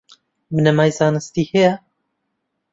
[0.53, 1.73] بنەمای زانستی هەیە؟